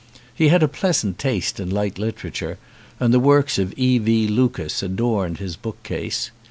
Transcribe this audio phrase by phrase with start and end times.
[0.33, 2.57] He had a pleasant taste in light literature
[2.99, 3.99] and the works of E.
[3.99, 4.27] V.
[4.27, 6.31] Lucas adorned his book case.